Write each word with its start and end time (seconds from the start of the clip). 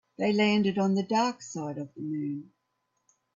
They 0.17 0.33
landed 0.33 0.79
on 0.79 0.95
the 0.95 1.03
dark 1.03 1.43
side 1.43 1.77
of 1.77 1.93
the 1.93 2.01
moon. 2.01 2.53